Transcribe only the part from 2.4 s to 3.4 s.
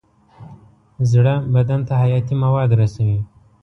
مواد رسوي.